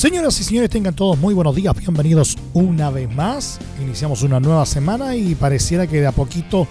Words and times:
Señoras 0.00 0.40
y 0.40 0.44
señores, 0.44 0.70
tengan 0.70 0.94
todos 0.94 1.18
muy 1.18 1.34
buenos 1.34 1.54
días, 1.54 1.76
bienvenidos 1.76 2.38
una 2.54 2.88
vez 2.88 3.14
más. 3.14 3.58
Iniciamos 3.82 4.22
una 4.22 4.40
nueva 4.40 4.64
semana 4.64 5.14
y 5.14 5.34
pareciera 5.34 5.86
que 5.86 6.00
de 6.00 6.06
a 6.06 6.12
poquito 6.12 6.66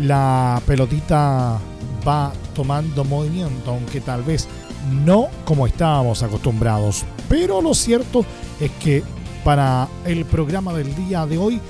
la 0.00 0.60
pelotita 0.66 1.60
va 2.04 2.32
tomando 2.56 3.04
movimiento, 3.04 3.70
aunque 3.70 4.00
tal 4.00 4.24
vez 4.24 4.48
no 5.04 5.28
como 5.44 5.68
estábamos 5.68 6.24
acostumbrados. 6.24 7.04
Pero 7.28 7.62
lo 7.62 7.72
cierto 7.72 8.26
es 8.58 8.72
que 8.82 9.04
para 9.44 9.86
el 10.04 10.24
programa 10.24 10.74
del 10.74 10.92
día 10.96 11.24
de 11.24 11.38
hoy 11.38 11.60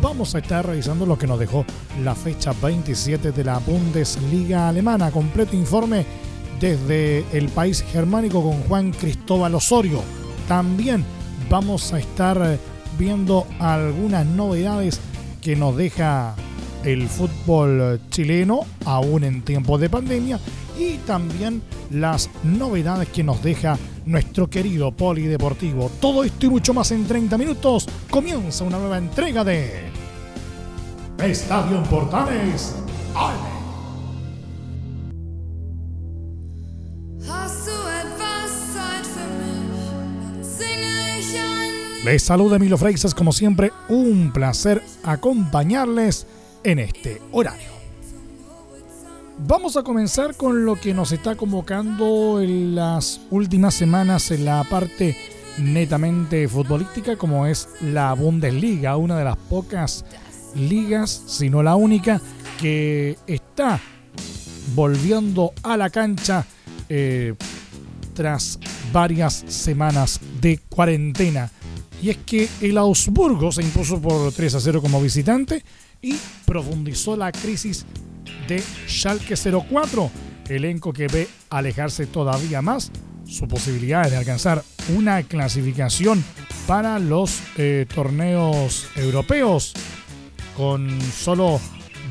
vamos 0.00 0.36
a 0.36 0.38
estar 0.38 0.64
revisando 0.64 1.04
lo 1.04 1.18
que 1.18 1.26
nos 1.26 1.40
dejó 1.40 1.64
la 2.04 2.14
fecha 2.14 2.52
27 2.62 3.32
de 3.32 3.42
la 3.42 3.58
Bundesliga 3.58 4.68
alemana. 4.68 5.10
Completo 5.10 5.56
informe 5.56 6.06
desde 6.60 7.24
el 7.32 7.48
país 7.48 7.82
germánico 7.82 8.40
con 8.40 8.62
Juan 8.68 8.92
Cristóbal 8.92 9.56
Osorio. 9.56 10.19
También 10.50 11.04
vamos 11.48 11.92
a 11.92 12.00
estar 12.00 12.58
viendo 12.98 13.46
algunas 13.60 14.26
novedades 14.26 14.98
que 15.40 15.54
nos 15.54 15.76
deja 15.76 16.34
el 16.82 17.08
fútbol 17.08 18.00
chileno 18.10 18.62
aún 18.84 19.22
en 19.22 19.42
tiempos 19.42 19.80
de 19.80 19.88
pandemia 19.88 20.40
y 20.76 20.96
también 21.06 21.62
las 21.92 22.28
novedades 22.42 23.10
que 23.10 23.22
nos 23.22 23.40
deja 23.44 23.78
nuestro 24.06 24.50
querido 24.50 24.90
polideportivo. 24.90 25.88
Todo 26.00 26.24
esto 26.24 26.46
y 26.46 26.50
mucho 26.50 26.74
más 26.74 26.90
en 26.90 27.06
30 27.06 27.38
minutos. 27.38 27.86
Comienza 28.10 28.64
una 28.64 28.80
nueva 28.80 28.98
entrega 28.98 29.44
de 29.44 29.84
Estadio 31.22 31.80
Portales. 31.84 32.74
Les 42.04 42.22
saluda 42.22 42.56
Emilio 42.56 42.78
Freixas, 42.78 43.14
como 43.14 43.30
siempre, 43.30 43.72
un 43.90 44.32
placer 44.32 44.82
acompañarles 45.02 46.26
en 46.64 46.78
este 46.78 47.20
horario. 47.30 47.68
Vamos 49.46 49.76
a 49.76 49.82
comenzar 49.82 50.34
con 50.34 50.64
lo 50.64 50.76
que 50.76 50.94
nos 50.94 51.12
está 51.12 51.36
convocando 51.36 52.40
en 52.40 52.74
las 52.74 53.20
últimas 53.30 53.74
semanas 53.74 54.30
en 54.30 54.46
la 54.46 54.64
parte 54.64 55.14
netamente 55.58 56.48
futbolística, 56.48 57.16
como 57.16 57.46
es 57.46 57.68
la 57.82 58.14
Bundesliga, 58.14 58.96
una 58.96 59.18
de 59.18 59.24
las 59.24 59.36
pocas 59.36 60.06
ligas, 60.54 61.10
si 61.26 61.50
no 61.50 61.62
la 61.62 61.76
única, 61.76 62.18
que 62.58 63.18
está 63.26 63.78
volviendo 64.74 65.52
a 65.62 65.76
la 65.76 65.90
cancha 65.90 66.46
eh, 66.88 67.34
tras 68.14 68.58
varias 68.90 69.44
semanas 69.48 70.18
de 70.40 70.58
cuarentena 70.70 71.50
y 72.02 72.10
es 72.10 72.16
que 72.18 72.48
el 72.60 72.78
Augsburgo 72.78 73.52
se 73.52 73.62
impuso 73.62 74.00
por 74.00 74.32
3 74.32 74.54
a 74.54 74.60
0 74.60 74.80
como 74.82 75.00
visitante 75.00 75.62
y 76.02 76.16
profundizó 76.46 77.16
la 77.16 77.30
crisis 77.32 77.84
de 78.48 78.62
Schalke 78.88 79.34
04, 79.36 80.10
elenco 80.48 80.92
que 80.92 81.08
ve 81.08 81.28
alejarse 81.50 82.06
todavía 82.06 82.62
más 82.62 82.90
su 83.26 83.46
posibilidad 83.46 84.10
de 84.10 84.16
alcanzar 84.16 84.62
una 84.96 85.22
clasificación 85.22 86.24
para 86.66 86.98
los 86.98 87.40
eh, 87.56 87.86
torneos 87.92 88.86
europeos. 88.96 89.72
Con 90.56 91.00
solo 91.00 91.60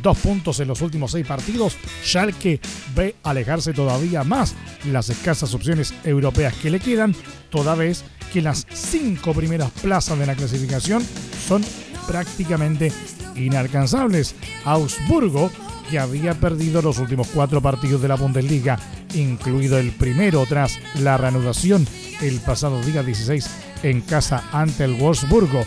dos 0.02 0.18
puntos 0.18 0.60
en 0.60 0.68
los 0.68 0.82
últimos 0.82 1.12
seis 1.12 1.26
partidos, 1.26 1.78
Schalke 2.04 2.60
ve 2.96 3.16
alejarse 3.24 3.74
todavía 3.74 4.24
más 4.24 4.56
las 4.86 5.10
escasas 5.10 5.54
opciones 5.54 5.94
europeas 6.04 6.54
que 6.56 6.70
le 6.70 6.80
quedan, 6.80 7.16
toda 7.50 7.76
vez 7.76 8.04
que 8.32 8.42
las 8.42 8.68
cinco 8.72 9.34
primeras 9.34 9.72
plazas 9.72 10.18
de 10.20 10.26
la 10.26 10.36
clasificación 10.36 11.04
son 11.48 11.64
prácticamente 12.08 12.92
inalcanzables. 13.36 14.36
Augsburgo, 14.66 15.52
que 15.90 16.00
había 16.00 16.34
perdido 16.36 16.82
los 16.82 17.00
últimos 17.00 17.28
cuatro 17.28 17.62
partidos 17.62 18.02
de 18.02 18.08
la 18.08 18.16
Bundesliga, 18.16 18.80
incluido 19.16 19.80
el 19.80 19.92
primero 19.92 20.46
tras 20.48 20.80
la 20.96 21.18
reanudación 21.18 21.88
el 22.22 22.40
pasado 22.40 22.82
día 22.84 23.02
16 23.02 23.50
en 23.84 24.02
casa 24.02 24.44
ante 24.52 24.84
el 24.84 24.94
Wolfsburgo 24.96 25.66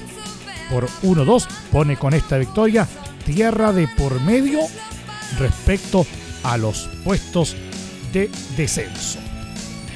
por 0.70 0.88
1-2, 1.02 1.46
pone 1.70 1.96
con 1.96 2.14
esta 2.14 2.38
victoria 2.38 2.88
tierra 3.24 3.72
de 3.72 3.88
por 3.88 4.20
medio 4.20 4.60
respecto 5.38 6.06
a 6.42 6.56
los 6.56 6.88
puestos 7.04 7.56
de 8.12 8.30
descenso. 8.56 9.18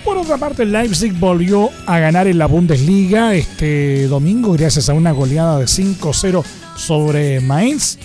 Por 0.05 0.19
otra 0.19 0.39
parte, 0.39 0.65
Leipzig 0.65 1.13
volvió 1.15 1.69
a 1.87 1.99
ganar 1.99 2.29
en 2.29 2.39
la 2.39 2.47
Bundesliga 2.47 3.35
este 3.35 4.07
domingo 4.07 4.53
gracias 4.53 4.89
a 4.89 4.95
una 4.95 5.11
goleada 5.11 5.59
de 5.59 5.65
5-0 5.65 6.45
sobre 6.77 7.41
Mainz 7.41 7.99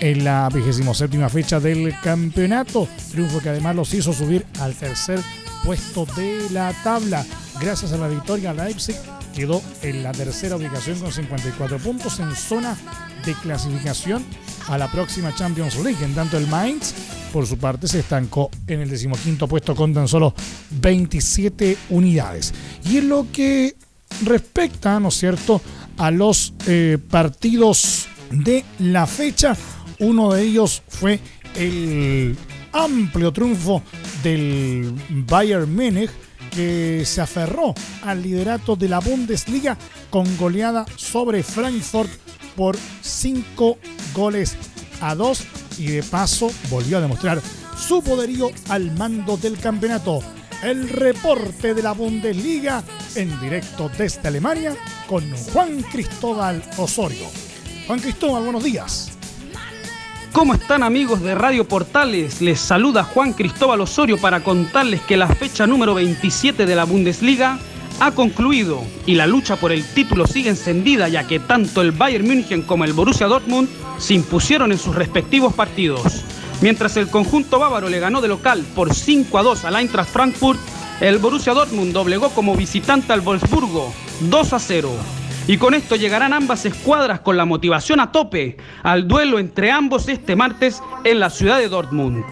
en 0.00 0.24
la 0.24 0.50
27 0.52 1.28
fecha 1.30 1.58
del 1.58 1.94
campeonato. 2.02 2.86
Triunfo 3.10 3.40
que 3.40 3.48
además 3.48 3.76
los 3.76 3.94
hizo 3.94 4.12
subir 4.12 4.44
al 4.60 4.74
tercer 4.74 5.20
puesto 5.64 6.06
de 6.16 6.50
la 6.50 6.74
tabla. 6.84 7.24
Gracias 7.60 7.92
a 7.92 7.96
la 7.96 8.08
victoria, 8.08 8.52
Leipzig 8.52 8.96
quedó 9.34 9.62
en 9.82 10.02
la 10.02 10.12
tercera 10.12 10.56
ubicación 10.56 10.98
con 10.98 11.12
54 11.12 11.78
puntos 11.78 12.20
en 12.20 12.34
zona 12.34 12.76
de 13.24 13.32
clasificación 13.34 14.24
a 14.68 14.78
la 14.78 14.90
próxima 14.90 15.34
Champions 15.34 15.76
League. 15.76 16.04
En 16.04 16.14
tanto, 16.14 16.36
el 16.36 16.46
Mainz, 16.46 16.94
por 17.32 17.46
su 17.46 17.58
parte, 17.58 17.88
se 17.88 18.00
estancó 18.00 18.50
en 18.66 18.80
el 18.80 18.90
decimoquinto 18.90 19.48
puesto 19.48 19.74
con 19.74 19.94
tan 19.94 20.08
solo 20.08 20.34
27 20.80 21.76
unidades. 21.90 22.52
Y 22.84 22.98
en 22.98 23.08
lo 23.08 23.26
que 23.32 23.74
respecta, 24.24 24.98
¿no 25.00 25.08
es 25.08 25.14
cierto?, 25.14 25.60
a 25.98 26.10
los 26.10 26.54
eh, 26.66 26.98
partidos 27.10 28.06
de 28.30 28.64
la 28.78 29.06
fecha, 29.06 29.56
uno 29.98 30.32
de 30.32 30.42
ellos 30.42 30.82
fue 30.88 31.20
el 31.56 32.36
amplio 32.72 33.32
triunfo 33.32 33.82
del 34.22 34.94
Bayern 35.10 35.74
Múnich 35.74 36.10
que 36.50 37.04
se 37.06 37.20
aferró 37.20 37.74
al 38.02 38.22
liderato 38.22 38.76
de 38.76 38.88
la 38.88 39.00
Bundesliga 39.00 39.76
con 40.10 40.36
goleada 40.36 40.84
sobre 40.96 41.42
Frankfurt 41.42 42.10
por 42.56 42.76
5 43.02 43.78
goles 44.14 44.56
a 45.00 45.14
2 45.14 45.44
y 45.78 45.86
de 45.86 46.02
paso 46.02 46.50
volvió 46.70 46.98
a 46.98 47.00
demostrar 47.00 47.40
su 47.76 48.02
poderío 48.02 48.50
al 48.68 48.92
mando 48.92 49.36
del 49.36 49.58
campeonato. 49.58 50.20
El 50.62 50.88
reporte 50.88 51.74
de 51.74 51.82
la 51.82 51.92
Bundesliga 51.92 52.84
en 53.16 53.40
directo 53.40 53.90
desde 53.98 54.28
Alemania 54.28 54.76
con 55.08 55.28
Juan 55.52 55.82
Cristóbal 55.82 56.62
Osorio. 56.76 57.26
Juan 57.86 57.98
Cristóbal, 57.98 58.44
buenos 58.44 58.62
días. 58.62 59.10
¿Cómo 60.32 60.54
están 60.54 60.82
amigos 60.82 61.20
de 61.20 61.34
Radio 61.34 61.68
Portales? 61.68 62.40
Les 62.40 62.58
saluda 62.58 63.04
Juan 63.04 63.34
Cristóbal 63.34 63.82
Osorio 63.82 64.16
para 64.16 64.42
contarles 64.42 65.02
que 65.02 65.18
la 65.18 65.28
fecha 65.28 65.66
número 65.66 65.94
27 65.94 66.64
de 66.64 66.74
la 66.74 66.84
Bundesliga 66.84 67.58
ha 68.04 68.10
concluido 68.10 68.82
y 69.06 69.14
la 69.14 69.28
lucha 69.28 69.54
por 69.54 69.70
el 69.70 69.84
título 69.84 70.26
sigue 70.26 70.50
encendida 70.50 71.08
ya 71.08 71.24
que 71.28 71.38
tanto 71.38 71.82
el 71.82 71.92
Bayern 71.92 72.26
München 72.26 72.62
como 72.62 72.84
el 72.84 72.94
Borussia 72.94 73.28
Dortmund 73.28 73.68
se 73.98 74.14
impusieron 74.14 74.72
en 74.72 74.78
sus 74.78 74.96
respectivos 74.96 75.54
partidos. 75.54 76.24
Mientras 76.60 76.96
el 76.96 77.06
conjunto 77.06 77.60
bávaro 77.60 77.88
le 77.88 78.00
ganó 78.00 78.20
de 78.20 78.26
local 78.26 78.64
por 78.74 78.92
5 78.92 79.38
a 79.38 79.42
2 79.44 79.64
al 79.66 79.76
Eintracht 79.76 80.10
Frankfurt, 80.10 80.58
el 81.00 81.18
Borussia 81.18 81.54
Dortmund 81.54 81.92
doblegó 81.92 82.30
como 82.30 82.56
visitante 82.56 83.12
al 83.12 83.20
Wolfsburgo 83.20 83.94
2 84.22 84.52
a 84.52 84.58
0. 84.58 84.90
Y 85.46 85.58
con 85.58 85.72
esto 85.72 85.94
llegarán 85.94 86.32
ambas 86.32 86.66
escuadras 86.66 87.20
con 87.20 87.36
la 87.36 87.44
motivación 87.44 88.00
a 88.00 88.10
tope 88.10 88.56
al 88.82 89.06
duelo 89.06 89.38
entre 89.38 89.70
ambos 89.70 90.08
este 90.08 90.34
martes 90.34 90.82
en 91.04 91.20
la 91.20 91.30
ciudad 91.30 91.58
de 91.58 91.68
Dortmund. 91.68 92.24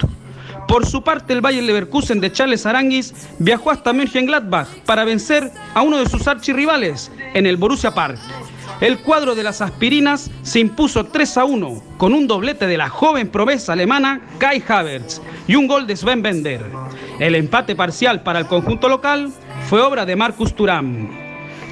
Por 0.69 0.87
su 0.87 1.03
parte, 1.03 1.33
el 1.33 1.41
Bayern 1.41 1.67
Leverkusen 1.67 2.21
de 2.21 2.33
Charles 2.33 2.67
Aranguis 2.67 3.15
viajó 3.39 3.71
hasta 3.71 3.93
Mönchengladbach 3.93 4.69
para 4.87 5.05
vencer 5.05 5.51
a 5.75 5.83
uno 5.83 5.99
de 5.99 6.09
sus 6.09 6.27
archirrivales 6.29 7.11
en 7.35 7.47
el 7.47 7.57
Borussia 7.57 7.93
Park. 7.93 8.19
El 8.81 8.99
cuadro 8.99 9.35
de 9.35 9.43
las 9.43 9.61
aspirinas 9.61 10.31
se 10.43 10.61
impuso 10.61 11.05
3 11.05 11.39
a 11.39 11.45
1 11.45 11.83
con 11.99 12.15
un 12.15 12.27
doblete 12.27 12.67
de 12.67 12.79
la 12.79 12.89
joven 12.89 13.29
promesa 13.29 13.75
alemana 13.75 14.23
Kai 14.39 14.63
Havertz 14.67 15.21
y 15.47 15.57
un 15.57 15.67
gol 15.67 15.87
de 15.87 15.97
Sven 15.97 16.23
Bender. 16.23 16.65
El 17.19 17.35
empate 17.35 17.77
parcial 17.77 18.23
para 18.23 18.39
el 18.39 18.47
conjunto 18.47 18.89
local 18.89 19.33
fue 19.69 19.83
obra 19.83 20.07
de 20.07 20.17
Marcus 20.17 20.55
Turán. 20.55 21.11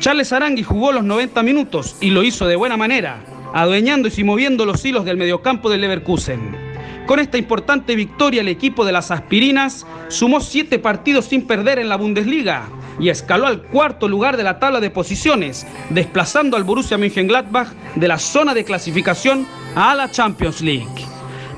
Charles 0.01 0.33
Arangui 0.33 0.63
jugó 0.63 0.93
los 0.93 1.03
90 1.03 1.43
minutos 1.43 1.97
y 2.01 2.11
lo 2.11 2.23
hizo 2.23 2.47
de 2.47 2.57
buena 2.57 2.77
manera, 2.77 3.21
adueñándose 3.55 4.21
y 4.21 4.25
moviendo 4.25 4.67
los 4.67 4.85
hilos 4.85 5.07
del 5.07 5.17
mediocampo 5.17 5.71
del 5.71 5.81
Leverkusen. 5.81 6.68
Con 7.09 7.21
esta 7.21 7.39
importante 7.39 7.97
victoria, 7.97 8.43
el 8.43 8.49
equipo 8.49 8.85
de 8.85 8.93
las 8.93 9.11
aspirinas 9.11 9.87
sumó 10.09 10.43
siete 10.43 10.79
partidos 10.79 11.25
sin 11.25 11.47
perder 11.47 11.79
en 11.79 11.89
la 11.89 11.97
Bundesliga 11.97 12.69
y 13.01 13.09
escaló 13.09 13.47
al 13.47 13.63
cuarto 13.63 14.09
lugar 14.09 14.37
de 14.37 14.43
la 14.43 14.59
tabla 14.59 14.79
de 14.79 14.91
posiciones, 14.91 15.67
desplazando 15.89 16.55
al 16.55 16.65
Borussia 16.65 16.99
Mönchengladbach 16.99 17.69
de 17.95 18.09
la 18.09 18.19
zona 18.19 18.53
de 18.53 18.63
clasificación 18.63 19.47
a 19.75 19.95
la 19.95 20.11
Champions 20.11 20.61
League. 20.61 21.07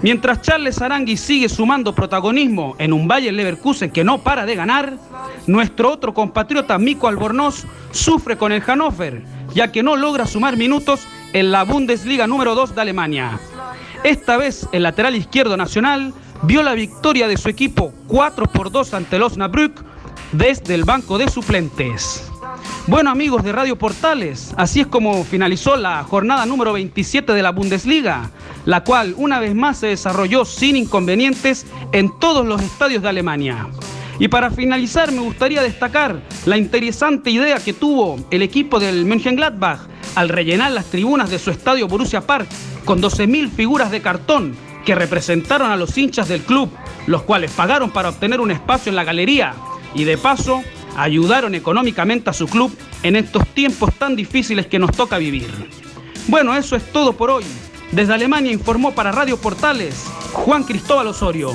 Mientras 0.03 0.41
Charles 0.41 0.81
Arangui 0.81 1.17
sigue 1.17 1.49
sumando 1.49 1.97
protagonismo 1.97 2.77
en 2.79 2.93
un 2.93 3.09
Bayern 3.09 3.37
Leverkusen 3.37 3.91
que 3.91 4.05
no 4.05 4.19
para 4.19 4.47
de 4.47 4.55
ganar, 4.55 4.99
nuestro 5.49 5.91
otro 5.91 6.15
compatriota 6.15 6.79
Mico 6.79 7.09
Albornoz 7.09 7.65
sufre 7.91 8.37
con 8.37 8.53
el 8.53 8.63
Hannover, 8.63 9.25
ya 9.53 9.73
que 9.73 9.83
no 9.83 9.97
logra 9.97 10.27
sumar 10.27 10.57
minutos 10.57 11.09
en 11.33 11.51
la 11.51 11.65
Bundesliga 11.65 12.29
número 12.29 12.55
2 12.55 12.77
de 12.77 12.81
Alemania. 12.81 13.41
Esta 14.05 14.39
vez 14.39 14.67
el 14.73 14.85
lateral 14.85 15.15
izquierdo 15.15 15.59
nacional 15.59 16.15
vio 16.43 16.63
la 16.63 16.73
victoria 16.73 17.29
de 17.29 17.37
su 17.37 17.51
equipo 17.51 17.93
4 18.07 18.47
por 18.47 18.71
2 18.71 18.95
ante 18.95 19.17
el 19.17 19.23
Osnabrück 19.23 19.85
desde 20.33 20.75
el 20.75 20.85
banco 20.85 21.19
de 21.19 21.29
suplentes. 21.29 22.27
Bueno 22.87 23.11
amigos 23.11 23.45
de 23.45 23.53
Radio 23.53 23.77
Portales, 23.77 24.55
así 24.57 24.81
es 24.81 24.87
como 24.87 25.23
finalizó 25.25 25.77
la 25.77 26.03
jornada 26.03 26.47
número 26.47 26.73
27 26.73 27.35
de 27.35 27.43
la 27.43 27.53
Bundesliga, 27.53 28.31
la 28.65 28.85
cual 28.85 29.15
una 29.19 29.39
vez 29.39 29.55
más 29.55 29.79
se 29.79 29.89
desarrolló 29.89 30.47
sin 30.47 30.77
inconvenientes 30.77 31.67
en 31.93 32.19
todos 32.19 32.47
los 32.47 32.63
estadios 32.63 33.03
de 33.03 33.11
Alemania. 33.11 33.69
Y 34.19 34.29
para 34.29 34.51
finalizar 34.51 35.13
me 35.13 35.21
gustaría 35.21 35.63
destacar 35.63 36.23
la 36.47 36.57
interesante 36.57 37.31
idea 37.31 37.59
que 37.59 37.75
tuvo 37.75 38.17
el 38.31 38.41
equipo 38.41 38.81
del 38.81 39.05
Mönchengladbach 39.05 39.81
al 40.15 40.31
rellenar 40.31 40.73
las 40.73 40.87
tribunas 40.87 41.31
de 41.31 41.39
su 41.39 41.51
estadio 41.51 41.87
Borussia 41.87 42.23
Park 42.23 42.49
con 42.91 43.01
12.000 43.01 43.53
figuras 43.53 43.93
de 43.93 44.03
cartón 44.03 44.57
que 44.85 44.97
representaron 44.97 45.71
a 45.71 45.77
los 45.77 45.97
hinchas 45.97 46.27
del 46.27 46.41
club, 46.41 46.69
los 47.07 47.23
cuales 47.23 47.53
pagaron 47.53 47.93
para 47.93 48.09
obtener 48.09 48.41
un 48.41 48.51
espacio 48.51 48.91
en 48.91 48.97
la 48.97 49.05
galería 49.05 49.55
y 49.95 50.03
de 50.03 50.19
paso 50.19 50.65
ayudaron 50.97 51.55
económicamente 51.55 52.31
a 52.31 52.33
su 52.33 52.49
club 52.49 52.77
en 53.05 53.15
estos 53.15 53.47
tiempos 53.55 53.95
tan 53.95 54.17
difíciles 54.17 54.67
que 54.67 54.81
nos 54.81 54.91
toca 54.91 55.19
vivir. 55.19 55.47
Bueno, 56.27 56.57
eso 56.57 56.75
es 56.75 56.83
todo 56.91 57.13
por 57.13 57.31
hoy. 57.31 57.45
Desde 57.93 58.13
Alemania 58.13 58.51
informó 58.51 58.91
para 58.91 59.13
Radio 59.13 59.37
Portales 59.37 60.07
Juan 60.33 60.65
Cristóbal 60.65 61.07
Osorio. 61.07 61.53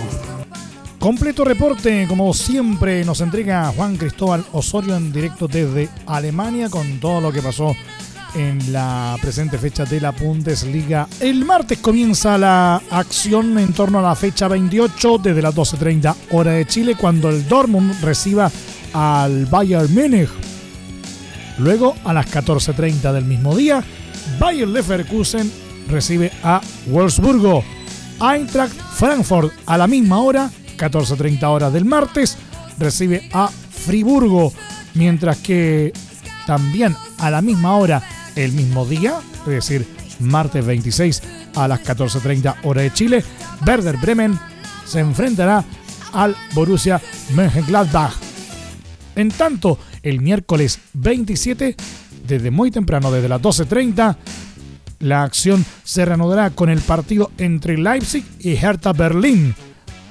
Completo 0.99 1.43
reporte, 1.43 2.05
como 2.07 2.33
siempre, 2.33 3.03
nos 3.03 3.19
entrega 3.19 3.73
Juan 3.75 3.97
Cristóbal 3.97 4.45
Osorio 4.53 4.95
en 4.95 5.11
directo 5.11 5.49
desde 5.49 5.89
Alemania 6.07 6.69
con 6.69 7.01
todo 7.01 7.19
lo 7.19 7.33
que 7.33 7.41
pasó 7.41 7.75
en 8.35 8.73
la 8.73 9.17
presente 9.21 9.57
fecha 9.57 9.85
de 9.85 10.01
la 10.01 10.11
Bundesliga. 10.11 11.07
El 11.19 11.45
martes 11.45 11.79
comienza 11.79 12.37
la 12.37 12.81
acción 12.91 13.57
en 13.57 13.73
torno 13.73 13.99
a 13.99 14.01
la 14.01 14.15
fecha 14.15 14.47
28 14.47 15.17
desde 15.19 15.41
las 15.41 15.55
12.30 15.55 16.15
hora 16.31 16.51
de 16.51 16.65
Chile 16.65 16.95
cuando 16.99 17.29
el 17.29 17.47
Dortmund 17.47 18.01
reciba 18.01 18.51
al 18.93 19.45
Bayern 19.45 19.93
Múnich. 19.93 20.29
Luego 21.57 21.95
a 22.03 22.13
las 22.13 22.27
14.30 22.27 23.13
del 23.13 23.25
mismo 23.25 23.55
día, 23.55 23.83
Bayern 24.39 24.73
Leverkusen 24.73 25.51
recibe 25.89 26.31
a 26.43 26.61
Wolfsburgo. 26.87 27.63
Eintracht 28.21 28.75
Frankfurt 28.75 29.53
a 29.65 29.77
la 29.77 29.87
misma 29.87 30.19
hora, 30.19 30.49
14.30 30.77 31.43
horas 31.43 31.73
del 31.73 31.85
martes, 31.85 32.37
recibe 32.77 33.29
a 33.31 33.47
Friburgo. 33.47 34.51
Mientras 34.93 35.37
que 35.37 35.91
también 36.45 36.95
a 37.17 37.29
la 37.29 37.41
misma 37.41 37.75
hora 37.75 38.01
el 38.35 38.51
mismo 38.51 38.85
día, 38.85 39.19
es 39.41 39.45
decir, 39.45 39.87
martes 40.19 40.65
26 40.65 41.21
a 41.55 41.67
las 41.67 41.81
14.30 41.83 42.55
hora 42.63 42.81
de 42.81 42.93
Chile, 42.93 43.23
Werder 43.65 43.97
Bremen 43.97 44.39
se 44.85 44.99
enfrentará 44.99 45.63
al 46.13 46.35
Borussia 46.53 47.01
Mönchengladbach. 47.33 48.13
En 49.15 49.29
tanto, 49.29 49.79
el 50.03 50.21
miércoles 50.21 50.79
27, 50.93 51.75
desde 52.27 52.51
muy 52.51 52.71
temprano, 52.71 53.11
desde 53.11 53.29
las 53.29 53.41
12.30, 53.41 54.17
la 54.99 55.23
acción 55.23 55.65
se 55.83 56.05
reanudará 56.05 56.49
con 56.49 56.69
el 56.69 56.81
partido 56.81 57.31
entre 57.37 57.77
Leipzig 57.77 58.25
y 58.39 58.55
Hertha 58.55 58.93
Berlín. 58.93 59.55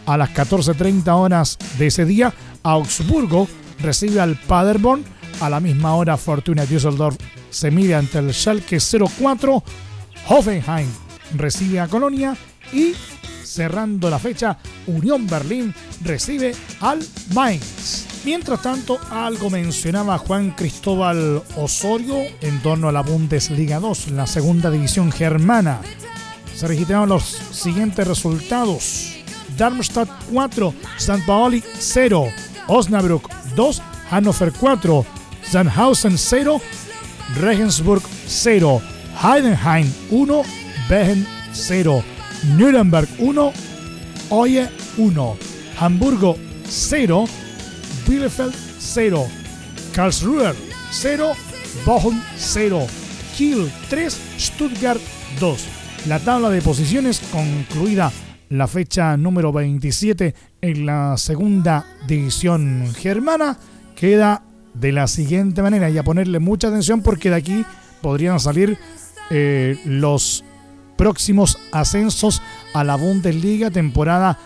A 0.06 0.16
las 0.16 0.30
14.30 0.30 1.08
horas 1.14 1.58
de 1.78 1.86
ese 1.86 2.04
día, 2.04 2.32
Augsburgo 2.62 3.48
recibe 3.80 4.20
al 4.20 4.36
Paderborn. 4.36 5.04
A 5.40 5.50
la 5.50 5.60
misma 5.60 5.94
hora, 5.94 6.16
Fortuna 6.16 6.64
Düsseldorf 6.64 7.16
se 7.50 7.70
mide 7.70 7.94
ante 7.94 8.18
el 8.18 8.32
Schalke 8.32 8.78
04. 8.80 9.62
Hoffenheim 10.28 10.88
recibe 11.36 11.80
a 11.80 11.88
Colonia 11.88 12.36
y 12.72 12.94
cerrando 13.42 14.10
la 14.10 14.18
fecha, 14.18 14.58
Unión 14.86 15.26
Berlín 15.26 15.74
recibe 16.02 16.54
al 16.80 17.00
Mainz. 17.34 18.06
Mientras 18.24 18.62
tanto, 18.62 18.98
algo 19.10 19.50
mencionaba 19.50 20.16
Juan 20.18 20.52
Cristóbal 20.52 21.42
Osorio 21.56 22.16
en 22.40 22.62
torno 22.62 22.88
a 22.88 22.92
la 22.92 23.02
Bundesliga 23.02 23.80
2, 23.80 24.12
la 24.12 24.26
segunda 24.26 24.70
división 24.70 25.12
germana. 25.12 25.80
Se 26.54 26.66
registraron 26.66 27.10
los 27.10 27.24
siguientes 27.52 28.08
resultados. 28.08 29.16
Darmstadt 29.58 30.08
4, 30.32 30.74
St. 30.96 31.22
Pauli 31.26 31.62
0, 31.78 32.28
Osnabrück 32.66 33.28
2, 33.54 33.82
Hannover 34.10 34.52
4, 34.52 35.06
Sandhausen 35.50 36.18
0, 36.18 36.60
Regensburg 37.40 38.02
0, 38.26 38.80
Heidenheim 39.22 39.92
1, 40.10 40.42
Behen 40.88 41.26
0, 41.52 42.02
Nuremberg 42.56 43.08
1, 43.18 43.52
Oye 44.30 44.68
1, 44.96 45.36
Hamburgo 45.78 46.36
0, 46.68 47.26
Bielefeld 48.06 48.54
0, 48.78 49.26
Karlsruhe 49.94 50.52
0, 50.90 51.32
Bochum 51.84 52.20
0, 52.36 52.86
Kiel 53.36 53.70
3, 53.88 54.16
Stuttgart 54.38 55.00
2. 55.40 55.58
La 56.08 56.18
tabla 56.18 56.50
de 56.50 56.60
posiciones 56.60 57.20
concluida 57.32 58.12
la 58.50 58.68
fecha 58.68 59.16
número 59.16 59.52
27 59.52 60.34
en 60.60 60.86
la 60.86 61.16
segunda 61.16 61.84
división 62.06 62.92
germana 62.94 63.58
queda 63.96 64.43
de 64.74 64.92
la 64.92 65.08
siguiente 65.08 65.62
manera 65.62 65.88
y 65.88 65.96
a 65.98 66.02
ponerle 66.02 66.40
mucha 66.40 66.68
atención 66.68 67.00
porque 67.00 67.30
de 67.30 67.36
aquí 67.36 67.64
podrían 68.02 68.38
salir 68.40 68.76
eh, 69.30 69.78
los 69.84 70.44
próximos 70.96 71.58
ascensos 71.72 72.42
a 72.74 72.84
la 72.84 72.96
Bundesliga 72.96 73.70
temporada 73.70 74.38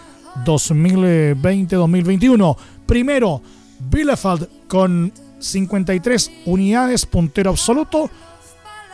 2020-2021. 0.44 2.56
Primero, 2.87 3.42
Bielefeld 3.90 4.49
con 4.68 5.12
53 5.38 6.30
unidades, 6.47 7.04
puntero 7.06 7.50
absoluto. 7.50 8.11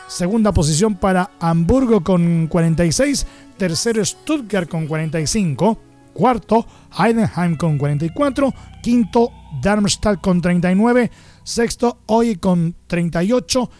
Segunda 0.06 0.52
posición 0.52 0.96
para 0.96 1.30
Hamburgo 1.40 2.04
con 2.04 2.48
46. 2.48 3.26
Tercero, 3.56 4.04
Stuttgart 4.04 4.68
con 4.68 4.86
45. 4.86 5.78
Cuarto, 6.14 6.66
Heidenheim 6.96 7.56
con 7.56 7.76
44. 7.76 8.54
Quinto, 8.82 9.32
Darmstadt 9.60 10.20
con 10.22 10.40
39. 10.40 11.10
Sexto, 11.42 11.98
Hoy 12.06 12.36
con 12.36 12.74
38. 12.86 13.70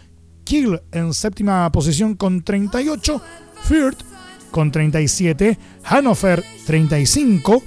Kiel 0.45 0.83
en 0.93 1.15
séptima 1.15 1.71
posición 1.73 2.17
con 2.17 2.43
38. 2.43 3.21
Fürth 3.63 4.05
con 4.51 4.71
37. 4.71 5.59
Hannover 5.85 6.45
35. 6.67 7.63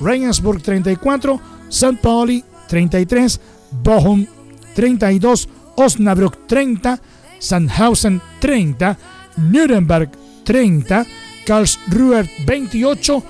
Regensburg 0.00 0.62
34. 0.62 1.40
St. 1.68 1.98
Pauli 2.00 2.44
33. 2.68 3.40
Bochum 3.82 4.26
32. 4.74 5.48
Osnabrück 5.76 6.46
30. 6.46 6.98
Sandhausen 7.38 8.20
30. 8.40 8.96
Nuremberg 9.36 10.10
30. 10.44 11.04
Karlsruhe 11.44 12.28
28. 12.46 13.22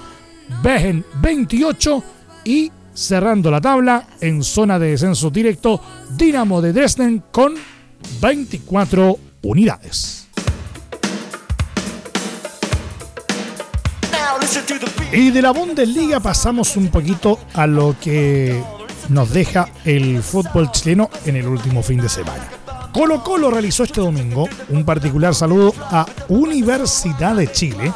Behen 0.62 1.04
28 1.20 2.04
y 2.44 2.70
cerrando 2.92 3.50
la 3.50 3.60
tabla 3.60 4.06
en 4.20 4.42
zona 4.42 4.78
de 4.78 4.92
descenso 4.92 5.30
directo, 5.30 5.80
Dinamo 6.16 6.62
de 6.62 6.72
Dresden 6.72 7.24
con 7.30 7.54
24 8.20 9.18
unidades. 9.42 10.28
Y 15.12 15.30
de 15.30 15.42
la 15.42 15.52
Bundesliga 15.52 16.20
pasamos 16.20 16.76
un 16.76 16.88
poquito 16.88 17.38
a 17.54 17.66
lo 17.66 17.96
que 18.00 18.62
nos 19.08 19.30
deja 19.30 19.68
el 19.84 20.22
fútbol 20.22 20.70
chileno 20.72 21.10
en 21.24 21.36
el 21.36 21.46
último 21.46 21.82
fin 21.82 22.00
de 22.00 22.08
semana. 22.08 22.48
Colo 22.92 23.22
Colo 23.22 23.50
realizó 23.50 23.84
este 23.84 24.00
domingo 24.00 24.48
un 24.68 24.84
particular 24.84 25.34
saludo 25.34 25.74
a 25.80 26.06
Universidad 26.28 27.34
de 27.34 27.50
Chile, 27.50 27.92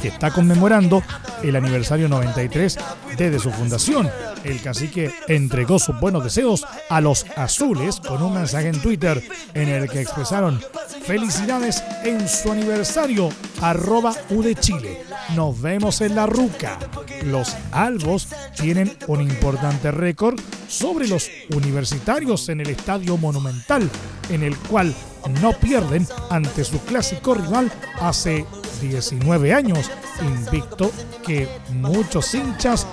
que 0.00 0.08
está 0.08 0.30
conmemorando 0.30 1.02
el 1.42 1.56
aniversario 1.56 2.08
93 2.08 2.78
desde 3.16 3.38
su 3.38 3.50
fundación. 3.50 4.10
El 4.44 4.60
cacique 4.60 5.12
entregó 5.28 5.78
sus 5.78 5.98
buenos 6.00 6.24
deseos 6.24 6.66
a 6.88 7.00
los 7.00 7.26
azules 7.36 8.00
con 8.00 8.22
un 8.22 8.34
mensaje 8.34 8.68
en 8.68 8.80
Twitter 8.80 9.22
en 9.54 9.68
el 9.68 9.88
que 9.88 10.00
expresaron 10.00 10.60
felicidades 11.02 11.82
en 12.04 12.28
su 12.28 12.52
aniversario, 12.52 13.28
arroba 13.60 14.14
U 14.30 14.42
de 14.42 14.54
Chile. 14.54 15.02
Nos 15.34 15.60
vemos 15.60 16.00
en 16.00 16.14
la 16.14 16.26
ruca. 16.26 16.78
Los 17.24 17.54
albos 17.72 18.28
tienen 18.56 18.96
un 19.06 19.20
importante 19.20 19.90
récord 19.90 20.40
sobre 20.68 21.08
los 21.08 21.30
universitarios 21.54 22.48
en 22.48 22.60
el 22.60 22.70
Estadio 22.70 23.16
Monumental, 23.16 23.88
en 24.30 24.42
el 24.42 24.56
cual 24.56 24.94
no 25.40 25.52
pierden 25.52 26.06
ante 26.30 26.64
su 26.64 26.78
clásico 26.80 27.34
rival 27.34 27.70
hace 28.00 28.44
19 28.80 29.52
años, 29.52 29.90
invicto 30.22 30.90
que 31.24 31.48
muchos 31.72 32.34
hinchas 32.34 32.86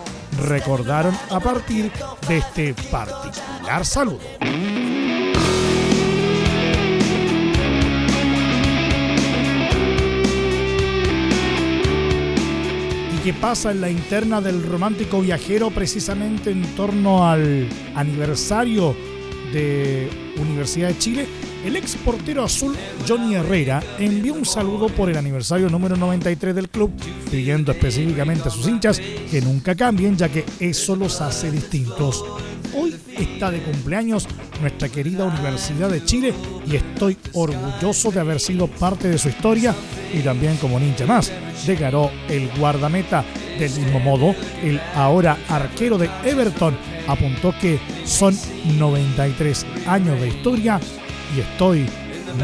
recordaron 0.43 1.15
a 1.29 1.39
partir 1.39 1.91
de 2.27 2.37
este 2.37 2.73
particular 2.91 3.85
saludo. 3.85 4.19
¿Y 13.13 13.17
qué 13.23 13.33
pasa 13.33 13.71
en 13.71 13.81
la 13.81 13.89
interna 13.89 14.41
del 14.41 14.63
romántico 14.63 15.21
viajero 15.21 15.71
precisamente 15.71 16.51
en 16.51 16.63
torno 16.75 17.27
al 17.27 17.67
aniversario 17.95 18.95
de 19.51 20.09
Universidad 20.37 20.89
de 20.89 20.97
Chile? 20.97 21.27
El 21.65 21.75
ex 21.75 21.95
portero 21.95 22.43
azul 22.43 22.75
Johnny 23.07 23.35
Herrera 23.35 23.81
envió 23.99 24.33
un 24.33 24.45
saludo 24.45 24.87
por 24.87 25.09
el 25.09 25.17
aniversario 25.17 25.69
número 25.69 25.97
93 25.97 26.55
del 26.55 26.69
club, 26.69 26.91
pidiendo 27.29 27.71
específicamente 27.71 28.47
a 28.47 28.51
sus 28.51 28.67
hinchas 28.67 28.99
que 28.99 29.41
nunca 29.41 29.75
cambien, 29.75 30.15
ya 30.17 30.29
que 30.29 30.45
eso 30.59 30.95
los 30.95 31.19
hace 31.21 31.51
distintos. 31.51 32.23
Hoy 32.73 32.95
está 33.17 33.49
de 33.51 33.61
cumpleaños 33.61 34.27
nuestra 34.61 34.89
querida 34.89 35.25
Universidad 35.25 35.89
de 35.89 36.03
Chile 36.03 36.33
y 36.65 36.75
estoy 36.75 37.17
orgulloso 37.33 38.11
de 38.11 38.19
haber 38.19 38.39
sido 38.39 38.67
parte 38.67 39.09
de 39.09 39.17
su 39.17 39.29
historia 39.29 39.73
y 40.13 40.19
también 40.19 40.57
como 40.57 40.79
hincha 40.79 41.05
más, 41.05 41.31
declaró 41.65 42.11
el 42.29 42.49
guardameta. 42.57 43.25
Del 43.57 43.71
mismo 43.71 43.99
modo, 43.99 44.35
el 44.61 44.79
ahora 44.93 45.35
arquero 45.49 45.97
de 45.97 46.09
Everton 46.23 46.77
apuntó 47.07 47.55
que 47.59 47.79
son 48.05 48.37
93 48.77 49.65
años 49.87 50.21
de 50.21 50.27
historia 50.27 50.79
y 51.35 51.41
estoy 51.41 51.87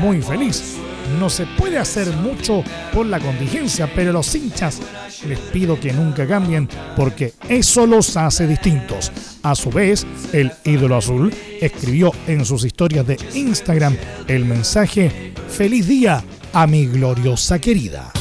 muy 0.01 0.21
feliz. 0.21 0.75
No 1.19 1.29
se 1.29 1.45
puede 1.45 1.77
hacer 1.77 2.07
mucho 2.17 2.63
por 2.93 3.05
la 3.05 3.19
contingencia, 3.19 3.91
pero 3.93 4.13
los 4.13 4.33
hinchas 4.33 4.79
les 5.27 5.39
pido 5.39 5.79
que 5.79 5.93
nunca 5.93 6.27
cambien 6.27 6.67
porque 6.95 7.33
eso 7.49 7.85
los 7.85 8.15
hace 8.17 8.47
distintos. 8.47 9.11
A 9.43 9.55
su 9.55 9.69
vez, 9.69 10.05
el 10.31 10.51
ídolo 10.63 10.97
azul 10.97 11.33
escribió 11.59 12.11
en 12.27 12.45
sus 12.45 12.65
historias 12.65 13.05
de 13.05 13.17
Instagram 13.33 13.95
el 14.27 14.45
mensaje 14.45 15.33
Feliz 15.49 15.87
día 15.87 16.23
a 16.51 16.65
mi 16.65 16.87
gloriosa 16.87 17.59
querida. 17.59 18.11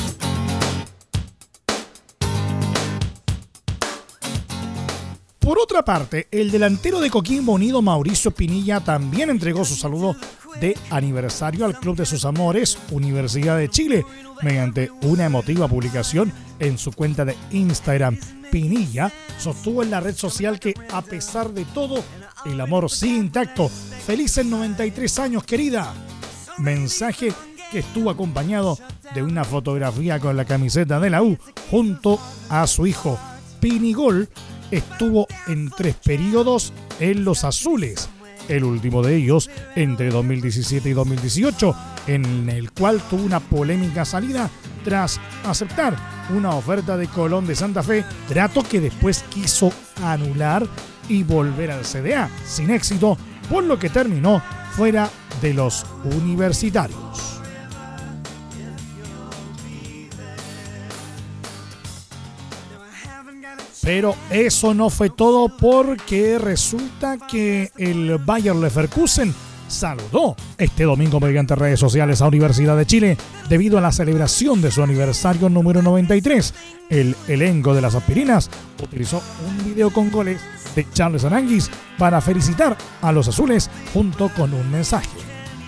Otra 5.73 5.85
parte, 5.87 6.29
el 6.31 6.51
delantero 6.51 7.01
de 7.01 7.09
Coquimbo 7.09 7.55
Unido, 7.55 7.81
Mauricio 7.81 8.31
Pinilla, 8.31 8.81
también 8.81 9.31
entregó 9.31 9.65
su 9.65 9.75
saludo 9.75 10.15
de 10.61 10.77
aniversario 10.91 11.65
al 11.65 11.79
Club 11.79 11.97
de 11.97 12.05
sus 12.05 12.27
Amores, 12.27 12.77
Universidad 12.91 13.57
de 13.57 13.71
Chile, 13.71 14.05
mediante 14.43 14.91
una 15.01 15.25
emotiva 15.25 15.67
publicación 15.69 16.31
en 16.59 16.77
su 16.77 16.93
cuenta 16.93 17.25
de 17.25 17.35
Instagram. 17.53 18.19
Pinilla 18.51 19.11
sostuvo 19.39 19.83
en 19.83 19.91
la 19.91 20.01
red 20.01 20.15
social 20.15 20.61
que, 20.61 20.75
a 20.93 21.01
pesar 21.01 21.51
de 21.53 21.65
todo, 21.65 22.05
el 22.45 22.61
amor 22.61 22.91
sigue 22.91 23.17
intacto. 23.17 23.71
Felices 23.71 24.45
93 24.45 25.19
años, 25.21 25.45
querida. 25.45 25.95
Mensaje 26.59 27.33
que 27.71 27.79
estuvo 27.79 28.11
acompañado 28.11 28.79
de 29.15 29.23
una 29.23 29.43
fotografía 29.43 30.21
con 30.21 30.37
la 30.37 30.45
camiseta 30.45 31.01
de 31.01 31.09
la 31.09 31.23
U 31.23 31.39
junto 31.71 32.21
a 32.51 32.67
su 32.67 32.87
hijo. 32.87 33.19
Pinigol 33.59 34.29
estuvo 34.73 35.29
en 35.47 35.71
tres 35.71 35.95
periodos 36.03 36.73
en 36.99 37.25
los 37.25 37.45
azules, 37.45 38.09
el 38.49 38.65
último 38.65 39.03
de 39.03 39.15
ellos 39.15 39.49
entre 39.77 40.11
2017 40.11 40.89
y 40.89 40.93
2018, 40.93 41.77
en 42.09 42.49
el 42.49 42.73
cual 42.73 43.01
tuvo 43.09 43.23
una 43.23 43.39
polémica 43.39 44.05
salida 44.05 44.51
tras 44.85 45.21
aceptar 45.45 45.97
una 46.31 46.51
oferta 46.51 46.97
de 46.97 47.07
Colón 47.07 47.47
de 47.47 47.55
Santa 47.55 47.83
Fe, 47.83 48.05
trato 48.29 48.63
que 48.65 48.81
después 48.81 49.25
quiso 49.31 49.73
anular 50.03 50.67
y 51.09 51.23
volver 51.23 51.71
al 51.71 51.85
CDA, 51.85 52.29
sin 52.45 52.71
éxito, 52.71 53.17
por 53.51 53.65
lo 53.65 53.79
que 53.79 53.91
terminó 53.91 54.43
fuera 54.73 55.11
de 55.41 55.55
los 55.55 55.85
universitarios. 56.05 57.32
Pero 63.83 64.15
eso 64.31 64.75
no 64.75 64.91
fue 64.91 65.11
todo 65.11 65.49
porque 65.49 66.39
resulta 66.39 67.19
que 67.19 67.73
el 67.77 68.19
Bayer 68.19 68.55
Leverkusen 68.55 69.35
saludó 69.67 70.37
este 70.59 70.85
domingo 70.85 71.19
mediante 71.19 71.57
redes 71.57 71.81
sociales 71.81 72.21
a 72.21 72.29
Universidad 72.29 72.77
de 72.77 72.87
Chile 72.87 73.17
debido 73.49 73.79
a 73.79 73.81
la 73.81 73.91
celebración 73.91 74.63
de 74.63 74.71
su 74.71 74.83
aniversario 74.83 75.49
número 75.49 75.83
93. 75.83 76.55
El 76.91 77.17
elenco 77.27 77.75
de 77.75 77.81
las 77.81 77.95
aspirinas 77.95 78.51
utilizó 78.81 79.21
un 79.49 79.65
video 79.65 79.91
con 79.91 80.11
goles 80.11 80.41
de 80.77 80.87
Charles 80.93 81.25
Aranguis 81.25 81.69
para 81.99 82.21
felicitar 82.21 82.77
a 83.01 83.11
los 83.11 83.27
azules 83.27 83.69
junto 83.93 84.29
con 84.29 84.55
un 84.55 84.71
mensaje. 84.71 85.09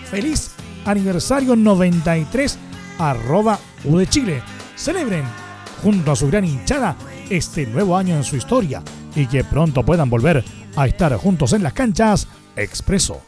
Feliz 0.09 0.51
aniversario 0.85 1.55
93 1.55 2.59
arroba 2.99 3.59
U 3.83 3.97
de 3.97 4.07
Chile. 4.07 4.41
Celebren 4.77 5.25
junto 5.81 6.11
a 6.11 6.15
su 6.15 6.27
gran 6.27 6.45
hinchada 6.45 6.95
este 7.29 7.65
nuevo 7.65 7.97
año 7.97 8.15
en 8.15 8.23
su 8.23 8.35
historia 8.35 8.83
y 9.15 9.27
que 9.27 9.43
pronto 9.43 9.83
puedan 9.83 10.09
volver 10.09 10.43
a 10.75 10.87
estar 10.87 11.15
juntos 11.17 11.53
en 11.53 11.63
las 11.63 11.73
canchas 11.73 12.27
Expreso. 12.55 13.21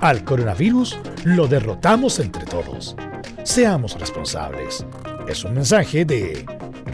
al 0.00 0.24
coronavirus 0.24 0.98
lo 1.24 1.46
derrotamos 1.46 2.18
entre 2.18 2.44
todos. 2.44 2.96
Seamos 3.44 3.98
responsables. 3.98 4.84
Es 5.28 5.44
un 5.44 5.54
mensaje 5.54 6.04
de 6.04 6.44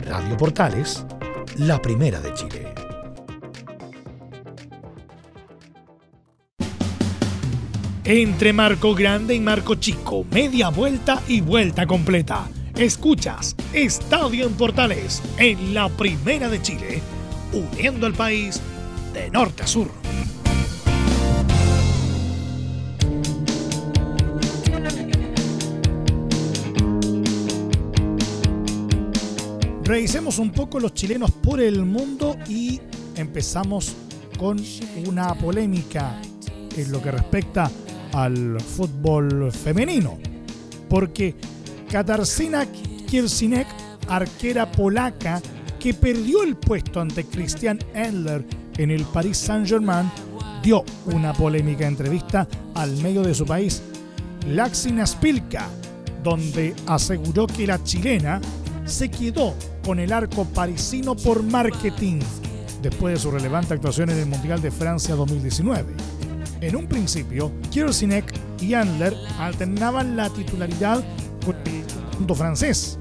Radio 0.07 0.37
Portales, 0.37 1.05
la 1.57 1.81
primera 1.81 2.21
de 2.21 2.35
Chile. 2.35 2.75
Entre 8.05 8.53
Marco 8.53 8.95
Grande 8.95 9.35
y 9.35 9.41
Marco 9.41 9.75
Chico, 9.75 10.25
media 10.31 10.69
vuelta 10.69 11.21
y 11.27 11.41
vuelta 11.41 11.87
completa. 11.87 12.49
Escuchas 12.77 13.57
Estadio 13.73 14.47
en 14.47 14.55
Portales 14.55 15.23
en 15.39 15.75
la 15.75 15.89
primera 15.89 16.49
de 16.49 16.63
Chile, 16.63 17.03
uniendo 17.53 18.07
al 18.07 18.13
país 18.13 18.61
de 19.13 19.29
norte 19.31 19.65
a 19.65 19.67
sur. 19.67 20.06
Revisemos 29.87 30.41
un 30.41 30.51
poco 30.51 30.81
los 30.81 30.95
chilenos 30.95 31.31
por 31.31 31.61
el 31.61 31.85
mundo 31.85 32.37
y 32.49 32.81
empezamos 33.15 33.95
con 34.37 34.61
una 35.07 35.33
polémica 35.37 36.21
en 36.77 36.91
lo 36.91 37.01
que 37.01 37.13
respecta 37.13 37.71
al 38.13 38.61
fútbol 38.61 39.53
femenino. 39.53 40.19
Porque 40.89 41.37
Katarzyna 41.89 42.67
Kirsinek, 43.07 43.69
arquera 44.09 44.73
polaca 44.73 45.41
que 45.79 45.95
perdió 45.95 46.43
el 46.43 46.57
puesto 46.57 47.01
ante 47.01 47.25
Christian 47.25 47.79
Endler 47.95 48.45
en 48.79 48.91
el 48.91 49.05
Paris 49.05 49.39
Saint-Germain, 49.39 50.11
dio 50.65 50.85
una 51.15 51.33
polémica 51.33 51.87
entrevista 51.87 52.49
al 52.75 52.97
medio 52.97 53.23
de 53.23 53.35
su 53.35 53.47
país, 53.47 53.81
Laxina 54.49 55.07
Spilka, 55.07 55.69
donde 56.25 56.75
aseguró 56.89 57.47
que 57.47 57.69
la 57.69 57.81
chilena 57.85 58.41
se 58.85 59.09
quedó 59.09 59.55
con 59.87 60.01
el 60.01 60.13
arco 60.13 60.45
parisino 60.45 61.15
por 61.15 61.45
marketing 61.45 62.19
después 62.83 63.15
de 63.15 63.21
su 63.21 63.31
relevante 63.31 63.73
actuación 63.73 64.11
en 64.11 64.19
el 64.19 64.27
Mundial 64.27 64.61
de 64.61 64.73
Francia 64.73 65.15
2019. 65.15 65.95
En 66.61 66.75
un 66.75 66.89
principio, 66.89 67.53
Kirsinek 67.71 68.35
y 68.61 68.75
Andler 68.75 69.15
alternaban 69.39 70.17
la 70.17 70.29
titularidad 70.29 71.05
con 71.45 71.55
el 71.65 71.85
punto 72.17 72.35
francés, 72.35 72.99